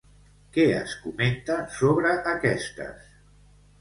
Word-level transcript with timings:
Què 0.55 0.63
es 0.77 0.95
comenta 1.03 1.57
sobre 1.77 2.17
aquestes? 2.33 3.17